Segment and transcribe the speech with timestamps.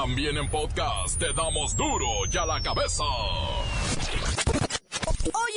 [0.00, 3.02] También en podcast te damos duro y a la cabeza.
[3.02, 3.58] Hoy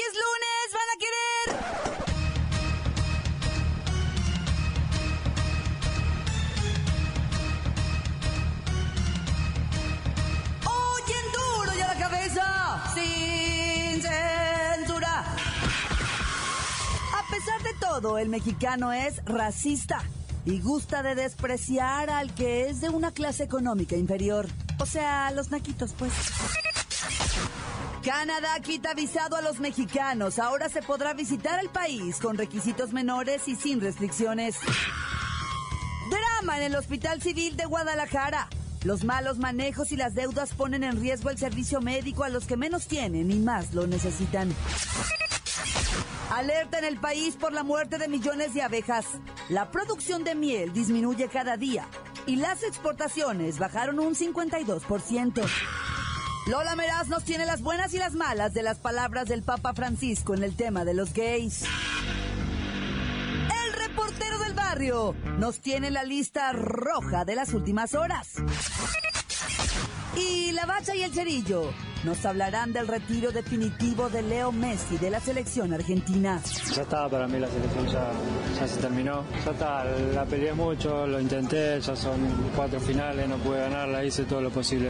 [0.08, 1.46] es lunes, van a querer.
[10.66, 15.36] Hoy en duro y a la cabeza, sin censura.
[17.14, 20.04] A pesar de todo, el mexicano es racista
[20.46, 24.48] y gusta de despreciar al que es de una clase económica inferior.
[24.80, 26.12] O sea, los naquitos, pues.
[28.04, 30.40] Canadá quita visado a los mexicanos.
[30.40, 34.56] Ahora se podrá visitar el país con requisitos menores y sin restricciones.
[36.10, 38.48] Drama en el Hospital Civil de Guadalajara.
[38.84, 42.58] Los malos manejos y las deudas ponen en riesgo el servicio médico a los que
[42.58, 44.52] menos tienen y más lo necesitan.
[46.32, 49.06] Alerta en el país por la muerte de millones de abejas.
[49.50, 51.86] La producción de miel disminuye cada día
[52.26, 55.44] y las exportaciones bajaron un 52%.
[56.48, 60.34] Lola Meraz nos tiene las buenas y las malas de las palabras del Papa Francisco
[60.34, 61.66] en el tema de los gays.
[63.66, 68.38] El reportero del barrio nos tiene la lista roja de las últimas horas.
[70.16, 71.72] Y la bacha y el cerillo
[72.04, 76.42] nos hablarán del retiro definitivo de Leo Messi de la selección argentina.
[76.76, 78.12] Ya estaba para mí la selección, ya,
[78.60, 79.24] ya se terminó.
[79.46, 82.20] Ya está, la peleé mucho, lo intenté, ya son
[82.56, 84.90] cuatro finales, no pude ganarla, hice todo lo posible.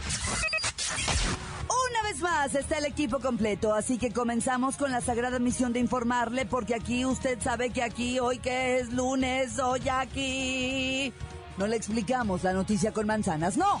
[1.90, 5.80] Una vez más está el equipo completo, así que comenzamos con la sagrada misión de
[5.80, 11.12] informarle, porque aquí usted sabe que aquí, hoy que es lunes, hoy aquí,
[11.58, 13.80] no le explicamos la noticia con manzanas, no.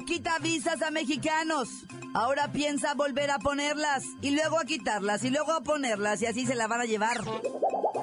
[0.00, 1.68] Quita visas a mexicanos.
[2.14, 6.46] Ahora piensa volver a ponerlas y luego a quitarlas y luego a ponerlas y así
[6.46, 7.18] se la van a llevar.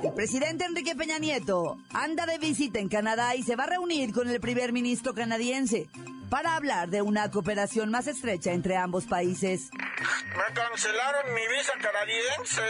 [0.02, 4.14] El presidente Enrique Peña Nieto anda de visita en Canadá y se va a reunir
[4.14, 5.90] con el primer ministro canadiense
[6.30, 9.70] para hablar de una cooperación más estrecha entre ambos países.
[9.72, 12.62] Me cancelaron mi visa canadiense.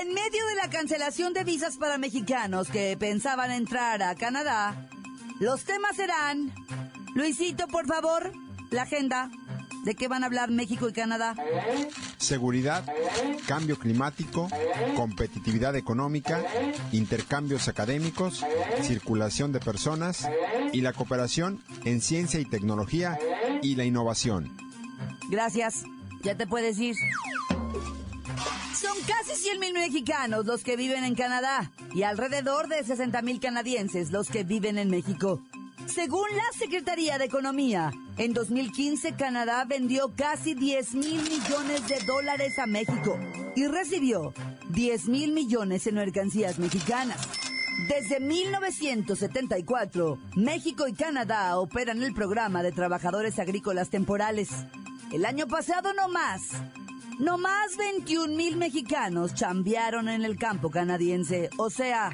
[0.00, 4.88] En medio de la cancelación de visas para mexicanos que pensaban entrar a Canadá,
[5.38, 6.52] los temas serán...
[7.14, 8.32] Luisito, por favor,
[8.70, 9.30] la agenda.
[9.84, 11.34] ¿De qué van a hablar México y Canadá?
[12.18, 12.84] Seguridad,
[13.46, 14.48] cambio climático,
[14.94, 16.44] competitividad económica,
[16.92, 18.44] intercambios académicos,
[18.82, 20.28] circulación de personas
[20.72, 23.18] y la cooperación en ciencia y tecnología
[23.62, 24.54] y la innovación.
[25.30, 25.84] Gracias.
[26.22, 26.96] Ya te puedes ir.
[28.74, 33.40] Son casi 100 mil mexicanos los que viven en Canadá y alrededor de 60 mil
[33.40, 35.42] canadienses los que viven en México.
[35.94, 42.60] Según la Secretaría de Economía, en 2015 Canadá vendió casi 10 mil millones de dólares
[42.60, 43.18] a México
[43.56, 44.32] y recibió
[44.68, 47.18] 10 mil millones en mercancías mexicanas.
[47.88, 54.48] Desde 1974, México y Canadá operan el programa de trabajadores agrícolas temporales.
[55.12, 56.52] El año pasado no más.
[57.20, 61.50] No más 21 mil mexicanos chambearon en el campo canadiense.
[61.58, 62.10] O sea,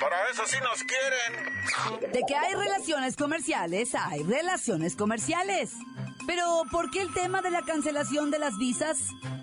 [0.00, 2.12] Para eso sí nos quieren.
[2.12, 5.74] de que hay relaciones comerciales, hay relaciones comerciales.
[6.26, 8.98] Pero, ¿por qué el tema de la cancelación de las visas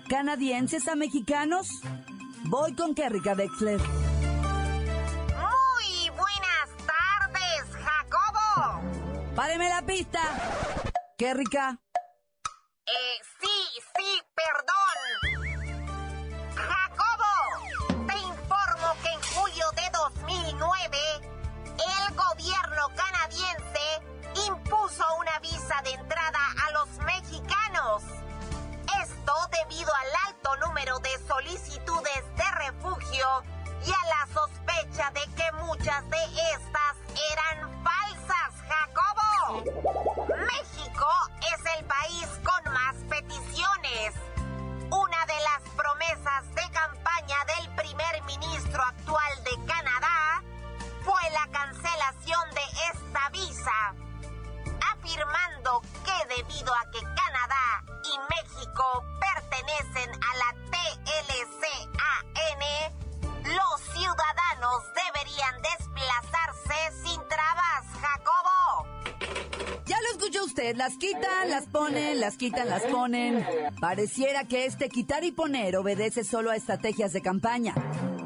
[0.08, 1.68] canadienses a mexicanos?
[2.44, 3.80] Voy con Kerrika Wexler.
[5.28, 8.82] Muy buenas tardes, Jacobo.
[9.34, 10.20] Páreme la pista.
[11.16, 11.78] Kerrika.
[12.86, 13.22] Eh,
[25.82, 28.02] de entrada a los mexicanos.
[29.02, 33.26] Esto debido al alto número de solicitudes de refugio
[33.86, 36.22] y a la sospecha de que muchas de
[36.54, 36.96] estas
[37.32, 39.99] eran falsas, Jacobo.
[70.90, 73.46] Las quitan, las ponen, las quitan, las ponen.
[73.80, 77.74] Pareciera que este quitar y poner obedece solo a estrategias de campaña.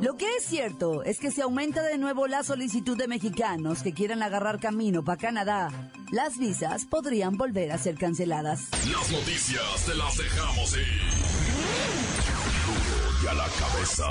[0.00, 3.92] Lo que es cierto es que si aumenta de nuevo la solicitud de mexicanos que
[3.92, 8.70] quieran agarrar camino para Canadá, las visas podrían volver a ser canceladas.
[8.90, 11.02] Las noticias te las dejamos ir.
[13.22, 14.06] y a la cabeza.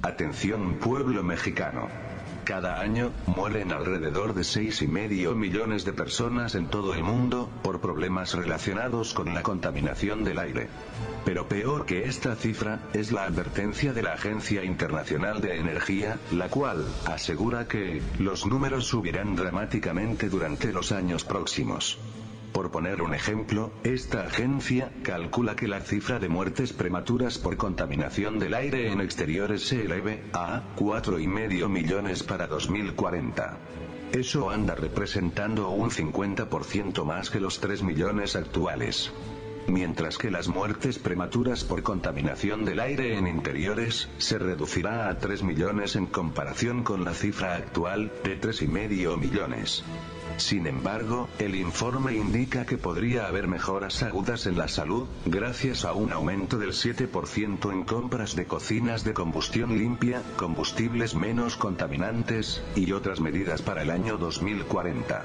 [0.00, 2.13] Atención pueblo mexicano.
[2.44, 7.48] Cada año, mueren alrededor de seis y medio millones de personas en todo el mundo,
[7.62, 10.68] por problemas relacionados con la contaminación del aire.
[11.24, 16.50] Pero peor que esta cifra, es la advertencia de la Agencia Internacional de Energía, la
[16.50, 21.98] cual, asegura que, los números subirán dramáticamente durante los años próximos.
[22.54, 28.38] Por poner un ejemplo, esta agencia calcula que la cifra de muertes prematuras por contaminación
[28.38, 33.58] del aire en exteriores se eleve a 4,5 millones para 2040.
[34.12, 39.10] Eso anda representando un 50% más que los 3 millones actuales
[39.66, 45.42] mientras que las muertes prematuras por contaminación del aire en interiores se reducirá a 3
[45.42, 49.82] millones en comparación con la cifra actual de 3,5 millones.
[50.36, 55.92] Sin embargo, el informe indica que podría haber mejoras agudas en la salud, gracias a
[55.92, 62.92] un aumento del 7% en compras de cocinas de combustión limpia, combustibles menos contaminantes, y
[62.92, 65.24] otras medidas para el año 2040.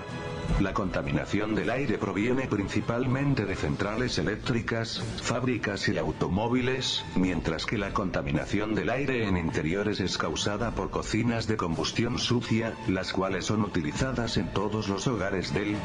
[0.59, 7.93] La contaminación del aire proviene principalmente de centrales eléctricas, fábricas y automóviles, mientras que la
[7.93, 13.61] contaminación del aire en interiores es causada por cocinas de combustión sucia, las cuales son
[13.61, 15.77] utilizadas en todos los hogares del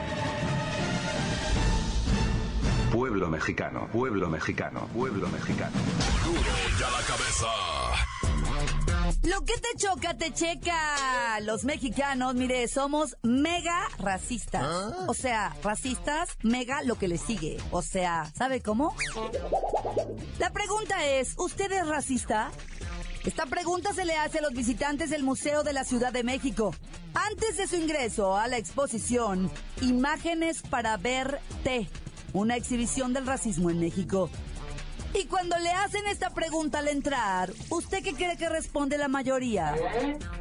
[2.90, 5.76] pueblo mexicano, pueblo mexicano, pueblo mexicano.
[6.80, 7.46] Ya la cabeza.
[9.24, 11.40] Lo que te choca, te checa.
[11.42, 14.62] Los mexicanos, mire, somos mega racistas.
[14.64, 15.04] ¿Ah?
[15.06, 17.58] O sea, racistas, mega lo que le sigue.
[17.70, 18.94] O sea, ¿sabe cómo?
[20.38, 22.50] La pregunta es, ¿usted es racista?
[23.24, 26.74] Esta pregunta se le hace a los visitantes del Museo de la Ciudad de México.
[27.14, 29.50] Antes de su ingreso a la exposición,
[29.80, 31.88] Imágenes para verte,
[32.34, 34.28] una exhibición del racismo en México.
[35.14, 39.74] Y cuando le hacen esta pregunta al entrar, ¿usted qué cree que responde la mayoría?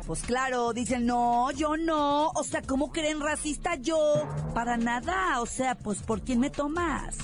[0.05, 2.29] Pues claro, dicen, no, yo no.
[2.29, 4.27] O sea, ¿cómo creen racista yo?
[4.53, 5.39] Para nada.
[5.41, 7.15] O sea, pues ¿por quién me tomas?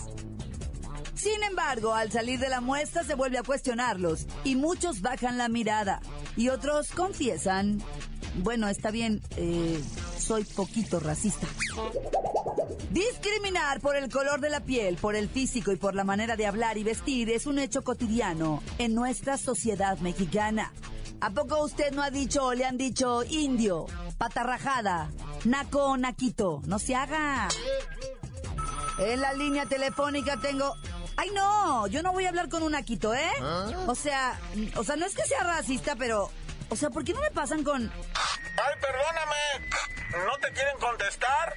[1.20, 5.50] Sin embargo, al salir de la muestra se vuelve a cuestionarlos y muchos bajan la
[5.50, 6.00] mirada
[6.38, 7.84] y otros confiesan,
[8.36, 9.84] bueno, está bien, eh,
[10.18, 11.46] soy poquito racista.
[12.92, 16.48] Discriminar por el color de la piel, por el físico y por la manera de
[16.48, 20.72] hablar y vestir es un hecho cotidiano en nuestra sociedad mexicana.
[21.20, 23.88] ¿A poco usted no ha dicho o le han dicho indio,
[24.18, 25.12] patarrajada,
[25.44, 26.62] naco naquito?
[26.66, 27.50] No se haga.
[29.00, 30.74] En la línea telefónica tengo...
[31.22, 33.30] Ay, no, yo no voy a hablar con un naquito, ¿eh?
[33.88, 34.40] O sea,
[34.78, 36.32] o sea, no es que sea racista, pero...
[36.70, 37.92] O sea, ¿por qué no me pasan con...
[37.92, 40.26] Ay, perdóname.
[40.26, 41.56] ¿No te quieren contestar?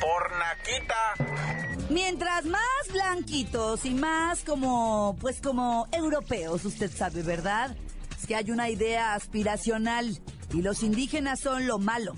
[0.00, 1.84] Por naquita.
[1.90, 7.76] Mientras más blanquitos y más como, pues como europeos, usted sabe, ¿verdad?
[8.18, 10.18] Es que hay una idea aspiracional
[10.54, 12.14] y los indígenas son lo malo.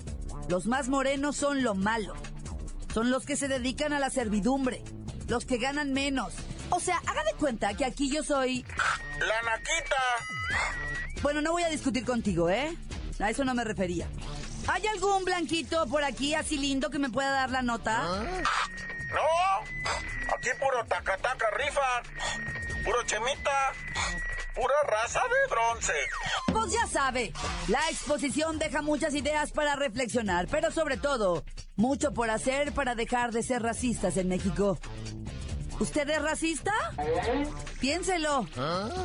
[0.47, 2.13] Los más morenos son lo malo.
[2.93, 4.85] Son los que se dedican a la servidumbre,
[5.27, 6.33] los que ganan menos.
[6.71, 8.65] O sea, haga de cuenta que aquí yo soy...
[9.19, 11.21] La naquita.
[11.21, 12.75] Bueno, no voy a discutir contigo, ¿eh?
[13.19, 14.07] A eso no me refería.
[14.67, 18.03] ¿Hay algún blanquito por aquí así lindo que me pueda dar la nota?
[18.03, 19.23] No.
[20.35, 22.83] Aquí puro tacataca rifa.
[22.85, 23.73] Puro chemita.
[24.55, 25.93] Pura raza de bronce.
[26.51, 27.31] Pues ya sabe,
[27.67, 33.31] la exposición deja muchas ideas para reflexionar, pero sobre todo, mucho por hacer para dejar
[33.31, 34.77] de ser racistas en México.
[35.81, 36.71] ¿Usted es racista?
[37.79, 38.47] Piénselo.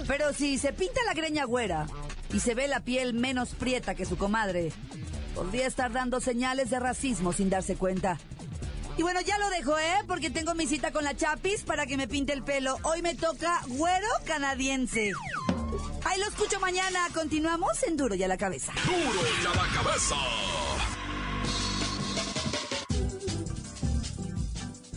[0.06, 1.86] Pero si se pinta la greña güera
[2.34, 4.74] y se ve la piel menos prieta que su comadre,
[5.34, 8.18] podría estar dando señales de racismo sin darse cuenta.
[8.98, 10.04] Y bueno, ya lo dejo, ¿eh?
[10.06, 12.76] Porque tengo mi cita con la Chapis para que me pinte el pelo.
[12.82, 15.12] Hoy me toca güero canadiense.
[16.04, 17.08] Ahí lo escucho mañana.
[17.14, 18.74] Continuamos en Duro y a la cabeza.
[18.84, 20.14] Duro y a la cabeza.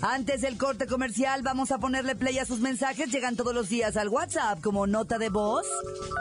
[0.01, 3.12] Antes del corte comercial, vamos a ponerle play a sus mensajes.
[3.12, 5.65] Llegan todos los días al WhatsApp como nota de voz.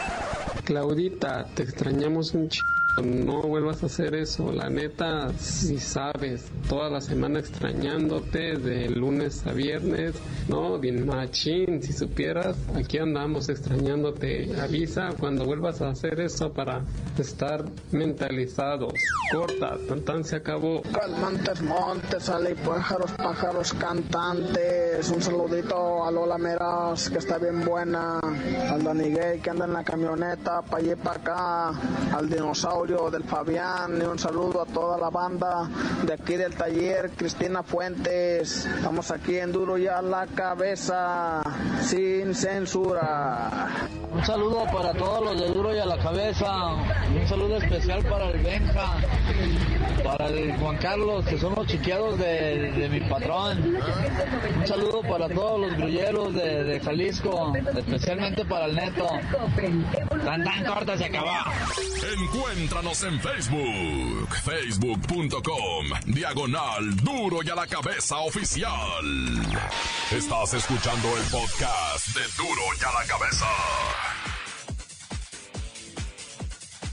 [0.65, 2.59] Claudita, te extrañamos un ch...
[3.03, 9.45] No vuelvas a hacer eso, la neta, si sabes, toda la semana extrañándote, de lunes
[9.45, 10.15] a viernes,
[10.47, 16.83] no, bien machín, si supieras, aquí andamos extrañándote, avisa cuando vuelvas a hacer eso para
[17.17, 18.93] estar mentalizados.
[19.29, 19.75] Corta,
[20.05, 20.81] tan se acabó.
[20.83, 28.19] Calmantes montes, ali pájaros, pájaros cantantes, un saludito a Lola Meras, que está bien buena,
[28.69, 31.69] al Danny Gay que anda en la camioneta, pa' allí pa' acá,
[32.15, 35.67] al dinosaurio del Fabián y un saludo a toda la banda
[36.05, 38.67] de aquí del taller, Cristina Fuentes.
[38.67, 41.41] Estamos aquí en Duro ya la cabeza,
[41.81, 43.69] sin censura.
[44.11, 46.75] Un saludo para todos los de Duro y a la cabeza.
[47.11, 48.97] Un saludo especial para el Benja,
[50.05, 53.75] para el Juan Carlos, que son los chiqueados de, mi patrón.
[54.57, 59.07] Un saludo para todos los grulleros de, Jalisco, especialmente para el Neto.
[60.23, 61.31] Tan tan corta se acabó.
[62.17, 69.05] Encuéntranos en Facebook, facebook.com, diagonal duro y a la cabeza oficial.
[70.11, 73.45] Estás escuchando el podcast de Duro y a la cabeza.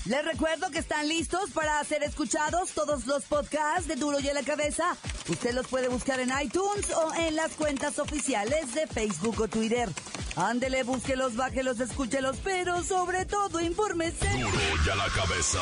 [0.04, 4.34] Les recuerdo que están listos para ser escuchados todos los podcasts de Duro y a
[4.34, 4.96] la cabeza.
[5.28, 9.88] Usted los puede buscar en iTunes o en las cuentas oficiales de Facebook o Twitter.
[10.34, 14.28] Ándele, búsquelos, bájelos, escúchelos, pero sobre todo infórmese.
[14.28, 15.60] Duro y a la cabeza.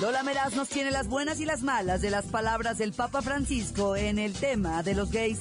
[0.00, 3.96] Lola Meraz nos tiene las buenas y las malas de las palabras del Papa Francisco
[3.96, 5.40] en el tema de los gays.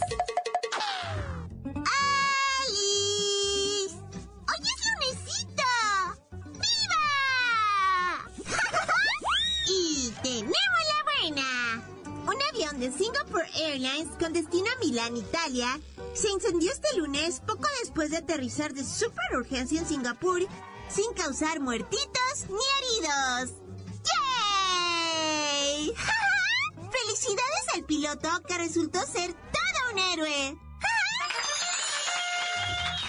[14.94, 15.80] Milán, Italia,
[16.14, 20.48] se incendió este lunes poco después de aterrizar de super urgencia en Singapur
[20.88, 23.58] sin causar muertitos ni heridos.
[24.06, 25.88] ¡Yay!
[26.76, 30.58] ¡Felicidades al piloto que resultó ser todo un héroe!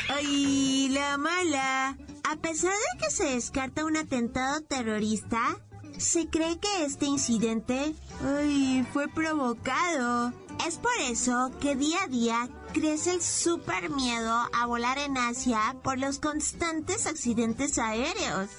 [0.08, 1.98] ¡Ay, la mala!
[2.30, 5.60] A pesar de que se descarta un atentado terrorista,
[5.98, 10.32] se cree que este incidente ay, fue provocado.
[10.66, 15.76] Es por eso que día a día crece el super miedo a volar en Asia
[15.82, 18.50] por los constantes accidentes aéreos.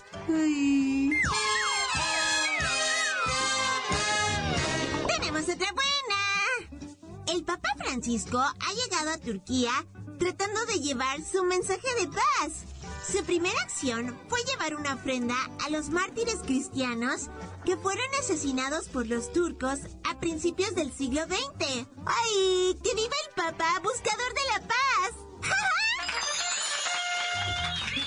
[5.08, 6.84] Tenemos otra buena.
[7.28, 9.72] El Papa Francisco ha llegado a Turquía
[10.18, 12.75] tratando de llevar su mensaje de paz.
[13.12, 15.36] Su primera acción fue llevar una ofrenda
[15.66, 17.30] a los mártires cristianos
[17.64, 21.88] que fueron asesinados por los turcos a principios del siglo XX.
[22.06, 22.80] ¡Ay!
[22.84, 25.12] ¡Que viva el Papa, buscador de la paz!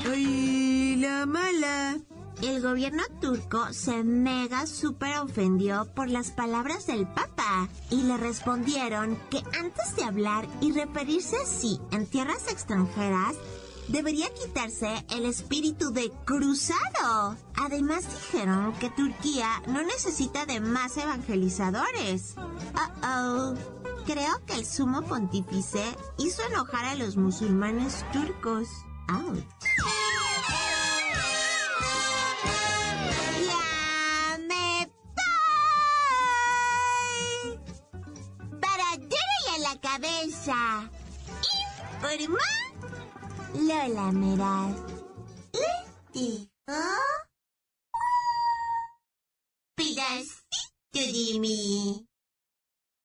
[0.13, 1.99] ¡Ay, la mala!
[2.43, 9.19] El gobierno turco se mega super ofendió por las palabras del Papa y le respondieron
[9.29, 13.35] que antes de hablar y referirse así en tierras extranjeras,
[13.89, 17.37] debería quitarse el espíritu de cruzado.
[17.57, 22.35] Además dijeron que Turquía no necesita de más evangelizadores.
[22.37, 23.55] Uh oh.
[24.07, 25.83] Creo que el sumo pontífice
[26.17, 28.69] hizo enojar a los musulmanes turcos.
[29.11, 29.45] Ouch.
[33.47, 34.91] ¡Ya me
[38.61, 38.85] Para
[39.61, 40.91] la cabeza.
[42.01, 42.68] Informa
[43.55, 44.77] Lola Meraz.
[46.15, 46.49] ¿Les
[49.75, 50.59] Pedacito
[50.93, 52.07] de mí.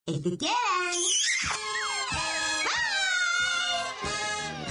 [0.05, 0.95] El que quieran.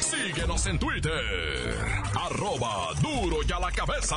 [0.00, 2.02] Síguenos en Twitter.
[2.20, 4.16] Arroba duro y a la cabeza.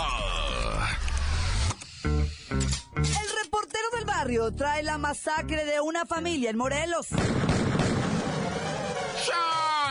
[2.04, 7.08] El reportero del barrio trae la masacre de una familia en Morelos.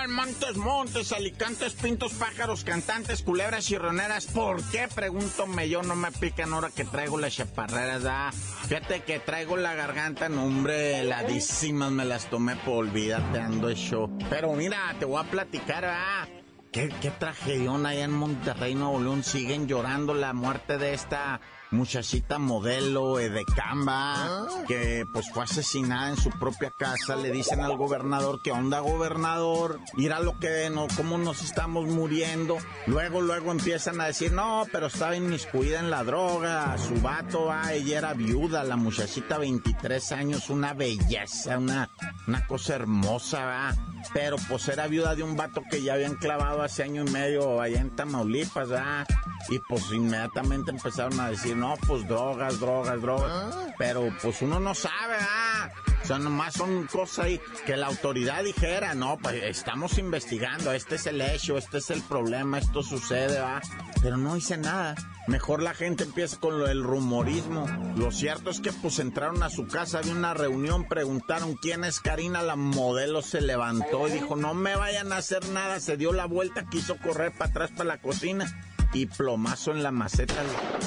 [0.09, 4.27] Montes, montes, alicantes, pintos, pájaros, cantantes, culebras y roneras.
[4.27, 4.87] ¿Por qué?
[4.95, 8.31] Pregúntome yo, no me pican ahora que traigo las chaparreras, da.
[8.67, 14.11] Fíjate que traigo la garganta, no, hombre, heladísimas, me las tomé por olvídate, ando hecho.
[14.29, 16.29] Pero mira, te voy a platicar, ah.
[16.71, 19.23] ¿Qué, qué tragedión allá en Monterrey, Nuevo León.
[19.23, 21.41] Siguen llorando la muerte de esta
[21.75, 24.47] muchachita modelo de Camba, ah.
[24.67, 27.17] que pues fue asesinada en su propia casa.
[27.17, 32.57] Le dicen al gobernador que onda gobernador, mira lo que no, cómo nos estamos muriendo.
[32.87, 37.73] Luego, luego empiezan a decir, no, pero estaba inmiscuida en la droga, su vato, ah,
[37.73, 41.91] ella era viuda, la muchachita 23 años, una belleza, una,
[42.27, 43.77] una cosa hermosa, ¿va?
[44.13, 47.61] pero pues era viuda de un vato que ya habían clavado hace año y medio
[47.61, 49.07] allá en Tamaulipas, ¿va?
[49.49, 53.57] y pues inmediatamente empezaron a decir, no, pues drogas, drogas, drogas.
[53.79, 55.71] Pero pues uno no sabe, ah.
[56.03, 60.97] O sea, nomás son cosas ahí que la autoridad dijera, no, pues estamos investigando, este
[60.97, 63.63] es el hecho, este es el problema, esto sucede, va.
[64.03, 64.95] Pero no hice nada.
[65.27, 67.67] Mejor la gente empieza con lo del rumorismo.
[67.97, 72.01] Lo cierto es que pues entraron a su casa, había una reunión, preguntaron quién es
[72.01, 76.13] Karina, la modelo se levantó y dijo, no me vayan a hacer nada, se dio
[76.13, 78.55] la vuelta, quiso correr para atrás para la cocina
[78.95, 80.43] y plomazo en la maceta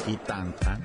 [0.08, 0.80] y tanta.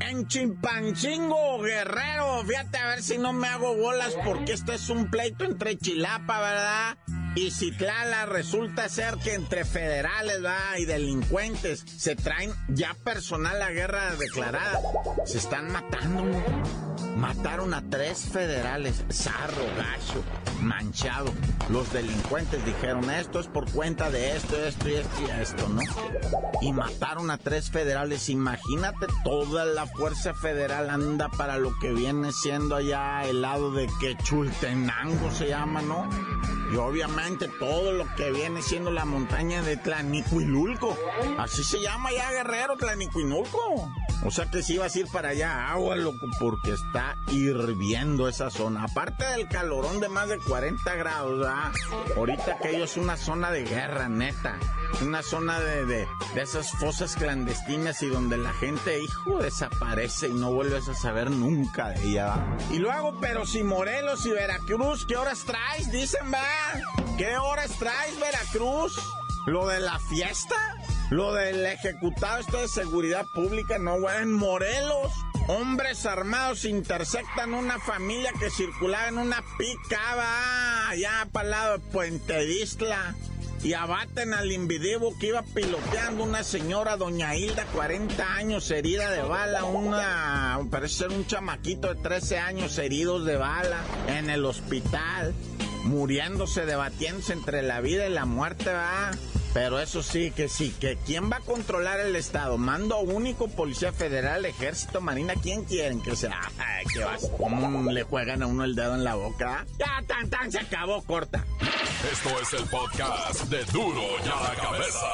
[0.00, 5.10] En Chimpancingo, Guerrero, fíjate a ver si no me hago bolas porque este es un
[5.10, 6.98] pleito entre Chilapa, ¿verdad?
[7.34, 10.76] Y Citlala resulta ser que entre federales ¿verdad?
[10.78, 14.80] y delincuentes se traen ya personal a guerra declarada.
[15.24, 16.91] Se están matando.
[17.16, 20.22] Mataron a tres federales, Zarro, Gacho,
[20.60, 21.32] Manchado.
[21.68, 25.82] Los delincuentes dijeron, esto es por cuenta de esto, esto y esto y esto, ¿no?
[26.60, 28.28] Y mataron a tres federales.
[28.28, 33.88] Imagínate, toda la fuerza federal anda para lo que viene siendo allá el lado de
[34.00, 36.08] Quechultenango se llama, ¿no?
[36.72, 40.96] Y obviamente todo lo que viene siendo la montaña de Tlanicuilulco.
[41.38, 43.92] Así se llama ya Guerrero, Tlanicuinulco.
[44.24, 48.50] O sea que si vas a ir para allá, agua, loco, porque está hirviendo esa
[48.50, 48.84] zona.
[48.84, 51.72] Aparte del calorón de más de 40 grados, ¿ah?
[52.16, 54.58] Ahorita aquello es una zona de guerra, neta.
[55.02, 60.34] Una zona de, de, de esas fosas clandestinas y donde la gente, hijo, desaparece y
[60.34, 62.26] no vuelves a saber nunca de ella.
[62.26, 62.56] ¿va?
[62.70, 65.90] Y luego, pero si Morelos y Veracruz, ¿qué horas traes?
[65.90, 66.61] Dicen, va.
[67.16, 68.98] ¿Qué horas traes, Veracruz?
[69.46, 70.56] ¿Lo de la fiesta?
[71.10, 75.12] Lo del ejecutado esto de seguridad pública, no, güey, en Morelos.
[75.48, 81.84] Hombres armados interceptan una familia que circulaba en una picaba allá para el lado de
[81.90, 83.14] Puente Isla
[83.62, 89.22] y abaten al individuo que iba piloteando una señora, doña Hilda, 40 años, herida de
[89.22, 95.32] bala, una, parece ser un chamaquito de 13 años heridos de bala en el hospital,
[95.84, 99.10] muriéndose, debatiéndose entre la vida y la muerte, va.
[99.54, 102.56] Pero eso sí, que sí, que ¿quién va a controlar el Estado?
[102.56, 106.40] Mando único, Policía Federal, Ejército, Marina, ¿quién quieren que sea?
[106.92, 107.30] ¿qué vas?
[107.36, 109.66] ¿Cómo le juegan a uno el dedo en la boca?
[109.78, 111.44] Ya, tan, tan, se acabó, corta.
[112.10, 115.06] Esto es el podcast de Duro y a la Cabeza.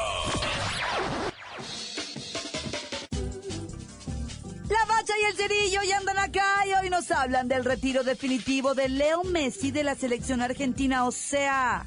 [5.41, 9.95] Y andan acá y hoy nos hablan del retiro definitivo de Leo Messi de la
[9.95, 11.07] selección argentina.
[11.07, 11.87] O sea,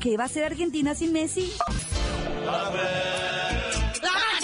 [0.00, 1.52] ¿qué va a ser Argentina sin Messi?
[2.42, 2.80] ¡La bacha!
[4.02, 4.40] ¡La bacha!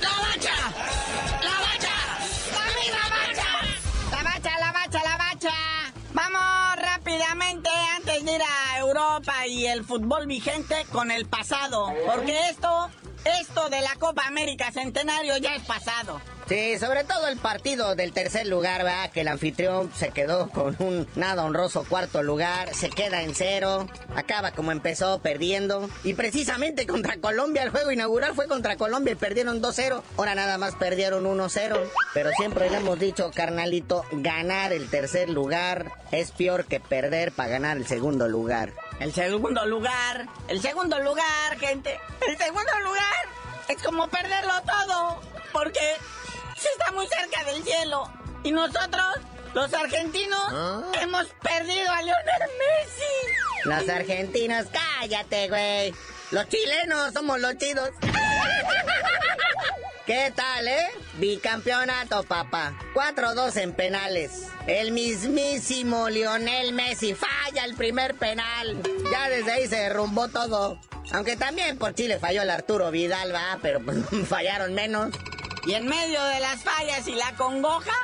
[0.00, 1.94] ¡La bacha!
[2.92, 3.50] ¡La bacha!
[4.12, 5.54] La bacha, la bacha, la bacha.
[6.14, 11.92] Vamos rápidamente antes de ir a Europa y el fútbol vigente con el pasado.
[12.06, 12.90] Porque esto,
[13.24, 16.20] esto de la Copa América Centenario ya es pasado.
[16.50, 19.12] Sí, sobre todo el partido del tercer lugar, ¿verdad?
[19.12, 23.86] Que el anfitrión se quedó con un nada honroso cuarto lugar, se queda en cero,
[24.16, 25.88] acaba como empezó perdiendo.
[26.02, 30.02] Y precisamente contra Colombia, el juego inaugural fue contra Colombia y perdieron 2-0.
[30.16, 31.78] Ahora nada más perdieron 1-0.
[32.14, 37.50] Pero siempre le hemos dicho, carnalito, ganar el tercer lugar es peor que perder para
[37.50, 38.72] ganar el segundo lugar.
[39.00, 41.98] El segundo lugar, el segundo lugar, gente.
[42.28, 43.28] El segundo lugar
[43.68, 45.22] es como perderlo todo.
[45.52, 45.80] Porque
[46.56, 48.12] se está muy cerca del cielo.
[48.44, 49.16] Y nosotros,
[49.54, 53.64] los argentinos, hemos perdido a Lionel Messi.
[53.64, 55.94] Los argentinos, cállate, güey.
[56.30, 57.90] Los chilenos somos los chidos.
[60.06, 60.88] ¿Qué tal, eh?
[61.18, 62.74] Bicampeonato, papá.
[62.94, 64.48] 4-2 en penales.
[64.66, 68.82] El mismísimo Lionel Messi falla el primer penal.
[69.12, 70.80] Ya desde ahí se derrumbó todo.
[71.12, 73.98] Aunque también por Chile falló el Arturo Vidal, va, pero pues
[74.28, 75.10] fallaron menos.
[75.64, 77.94] Y en medio de las fallas y la congoja,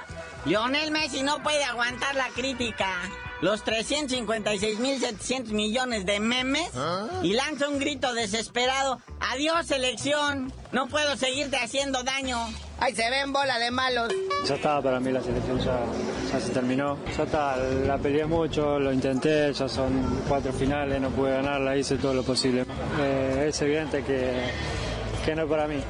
[0.44, 2.88] Lionel Messi no puede aguantar la crítica.
[3.46, 6.68] Los 356.700 millones de memes
[7.22, 8.98] y lanza un grito desesperado.
[9.20, 12.38] Adiós selección, no puedo seguirte haciendo daño.
[12.80, 14.12] Ahí se ven bola de malos.
[14.48, 15.78] Ya está, para mí la selección ya,
[16.32, 16.98] ya se terminó.
[17.16, 21.98] Ya está, la peleé mucho, lo intenté, ya son cuatro finales, no pude ganarla, hice
[21.98, 22.64] todo lo posible.
[23.00, 24.50] Eh, es evidente que,
[25.26, 25.82] que no es para mí.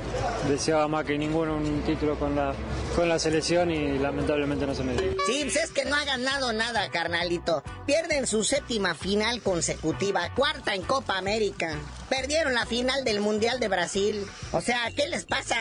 [0.48, 2.54] Deseaba más que ninguno un título con la,
[2.96, 5.12] con la selección y lamentablemente no se me dio.
[5.26, 7.62] Sí, pues es que no ha ganado nada, carnalito.
[7.84, 11.74] Pierden su séptima final consecutiva, cuarta en Copa América.
[12.08, 14.26] Perdieron la final del Mundial de Brasil.
[14.52, 15.56] O sea, ¿qué les pasa?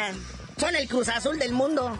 [0.57, 1.99] Son el Cruz Azul del mundo.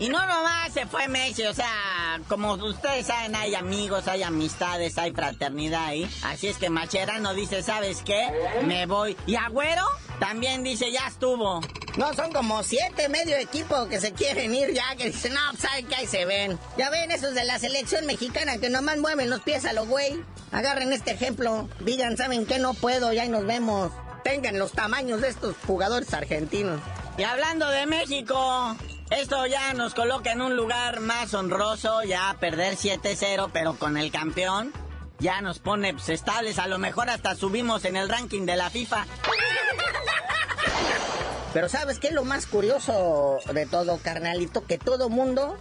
[0.00, 4.96] Y no nomás se fue Messi, o sea, como ustedes saben, hay amigos, hay amistades,
[4.96, 6.08] hay fraternidad ahí.
[6.22, 8.30] Así es que Macherano dice, ¿sabes qué?
[8.64, 9.16] Me voy.
[9.26, 9.84] Y Agüero
[10.20, 11.60] también dice, ya estuvo.
[11.96, 15.84] No, son como siete medio equipo que se quieren ir ya, que dicen, no, pues
[15.88, 16.56] que ahí se ven.
[16.76, 20.22] Ya ven esos de la selección mexicana que nomás mueven los pies a los güey.
[20.52, 22.60] Agarren este ejemplo, digan, ¿saben qué?
[22.60, 23.90] No puedo, ya nos vemos.
[24.22, 26.80] Tengan los tamaños de estos jugadores argentinos.
[27.16, 28.76] Y hablando de México,
[29.10, 34.10] esto ya nos coloca en un lugar más honroso, ya perder 7-0, pero con el
[34.10, 34.72] campeón.
[35.20, 38.70] Ya nos pone pues, estables, a lo mejor hasta subimos en el ranking de la
[38.70, 39.04] FIFA.
[41.52, 44.64] Pero ¿sabes qué es lo más curioso de todo, carnalito?
[44.66, 45.56] Que todo mundo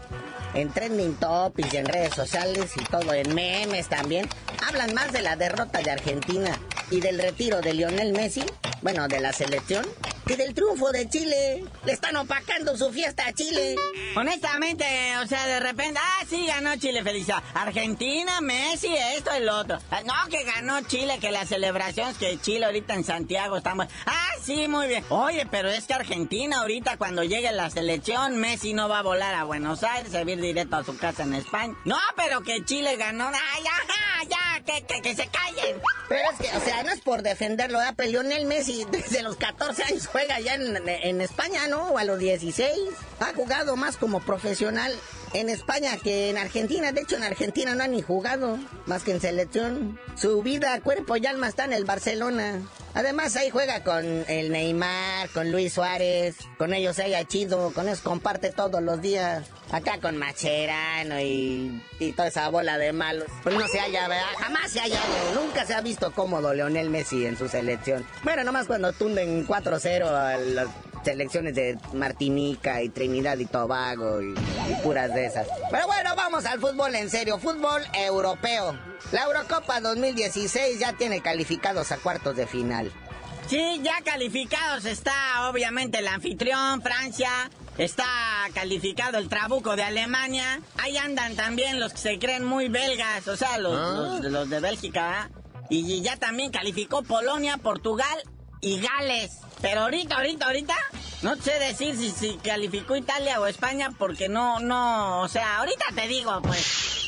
[0.53, 4.29] en trending topics y en redes sociales y todo, en memes también,
[4.67, 6.57] hablan más de la derrota de Argentina
[6.91, 8.43] y del retiro de Lionel Messi,
[8.81, 9.85] bueno, de la selección,
[10.29, 11.63] y del triunfo de Chile.
[11.85, 13.75] Le están opacando su fiesta a Chile.
[14.15, 14.85] Honestamente,
[15.23, 17.41] o sea, de repente, ah, sí, ganó Chile, felicidad.
[17.53, 19.79] Argentina, Messi, esto y lo otro.
[19.89, 23.87] Ah, no, que ganó Chile, que la celebración es que Chile ahorita en Santiago estamos.
[24.05, 25.03] Ah, sí, muy bien.
[25.09, 29.33] Oye, pero es que Argentina ahorita cuando llegue la selección, Messi no va a volar
[29.35, 31.73] a Buenos Aires, a ir directo a su casa en España.
[31.85, 33.27] No, pero que Chile ganó.
[33.27, 35.81] Ah, ya, ya, que, que, que se callen.
[36.09, 37.93] Pero es que, o sea, no es por defenderlo, ¿eh?
[37.95, 41.89] Peleó Lionel Messi desde los 14 años juega ya en, España, ¿no?
[41.89, 42.71] O a los 16.
[43.19, 44.91] Ha jugado más como profesional
[45.39, 46.91] en España que en Argentina.
[46.91, 49.99] De hecho, en Argentina no ha ni jugado más que en selección.
[50.15, 52.61] Su vida, cuerpo y alma está en el Barcelona.
[52.93, 56.35] Además, ahí juega con el Neymar, con Luis Suárez.
[56.57, 59.45] Con ellos ha chido, con ellos comparte todos los días.
[59.71, 63.27] Acá con Macherano y, y toda esa bola de malos.
[63.43, 64.25] Pues no se haya, ¿verdad?
[64.39, 64.99] Jamás se haya,
[65.35, 68.05] nunca se ha visto cómodo Leonel Messi en su selección.
[68.23, 70.37] Bueno, nomás cuando tunden 4-0 a
[71.07, 74.35] selecciones de Martinica y Trinidad y Tobago y,
[74.83, 75.47] puras de esas.
[75.71, 78.77] Pero bueno, vamos al fútbol en serio, fútbol europeo.
[79.13, 82.91] La Eurocopa 2016 ya tiene calificados a cuartos de final.
[83.47, 87.29] Sí, ya calificados está obviamente el anfitrión, Francia,
[87.77, 88.07] Está
[88.55, 90.61] calificado el Trabuco de Alemania.
[90.79, 94.19] Ahí andan también los que se creen muy belgas, o sea, los, ¿Ah?
[94.23, 95.29] los, de Bélgica.
[95.69, 98.17] Y ya también calificó Polonia, Portugal
[98.61, 99.39] y Gales.
[99.61, 100.75] Pero ahorita, ahorita, ahorita,
[101.23, 105.85] no sé decir si, si calificó Italia o España porque no, no, o sea, ahorita
[105.95, 107.07] te digo, pues.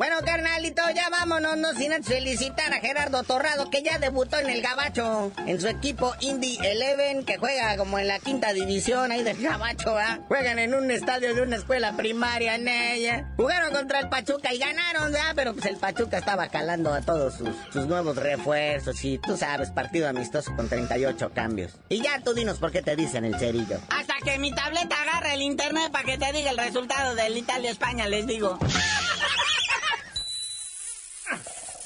[0.00, 4.62] Bueno, carnalito, ya vámonos, no sin felicitar a Gerardo Torrado, que ya debutó en el
[4.62, 9.36] Gabacho, en su equipo Indy Eleven, que juega como en la quinta división ahí del
[9.36, 10.20] Gabacho, ¿ah?
[10.26, 13.30] Juegan en un estadio de una escuela primaria en ella.
[13.36, 15.32] Jugaron contra el Pachuca y ganaron, ¿ah?
[15.36, 19.68] Pero pues el Pachuca estaba calando a todos sus, sus nuevos refuerzos y tú sabes,
[19.68, 21.74] partido amistoso con 38 cambios.
[21.90, 23.78] Y ya tú dinos por qué te dicen el cerillo.
[23.90, 28.08] Hasta que mi tableta agarre el internet para que te diga el resultado del Italia-España,
[28.08, 28.58] les digo.
[28.60, 29.26] ¡La mancha!
[29.26, 29.36] ¡La mancha!
[29.36, 29.38] ¡La mancha!
[29.38, 30.10] ¡La misma mancha!
[31.30, 31.79] Por ahora hemos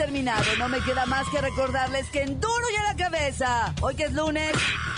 [0.00, 0.44] terminado.
[0.58, 3.74] No me queda más que recordarles que en duro y a la cabeza.
[3.82, 4.52] Hoy que es lunes,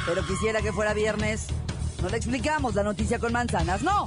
[0.07, 1.47] pero quisiera que fuera viernes.
[2.01, 4.07] No le explicamos la noticia con manzanas, no.